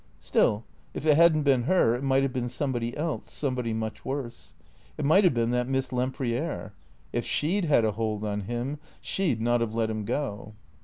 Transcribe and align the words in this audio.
Still, 0.19 0.65
if 0.95 1.05
it 1.05 1.15
had 1.15 1.35
n't 1.37 1.43
been 1.43 1.65
her, 1.65 1.93
it 1.93 2.01
might 2.01 2.23
have 2.23 2.33
been 2.33 2.49
somebody 2.49 2.97
else, 2.97 3.31
somebody 3.31 3.71
much 3.71 4.03
worse. 4.03 4.55
It 4.97 5.05
might 5.05 5.23
have 5.23 5.35
been 5.35 5.51
that 5.51 5.67
Miss 5.67 5.93
Lempriere. 5.93 6.73
If 7.13 7.23
she 7.23 7.61
'd 7.61 7.65
had 7.65 7.85
a 7.85 7.91
hold 7.91 8.23
on 8.25 8.41
him, 8.45 8.79
she 8.99 9.35
'd 9.35 9.39
not 9.41 9.61
have 9.61 9.75
let 9.75 9.91
him 9.91 10.03
go. 10.03 10.53